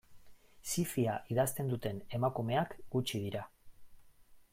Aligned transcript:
Zi-fia 0.69 1.17
idazten 1.35 1.69
duten 1.73 2.01
emakumeak 2.19 2.73
gutxi 2.97 3.21
dira. 3.27 3.45